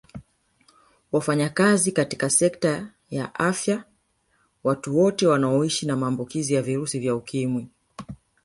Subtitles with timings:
[1.11, 3.83] Wafanyakazi katika sekta ya afya
[4.63, 7.67] Watu wote wanaoishi na maambukizi ya virusi vya Ukimwi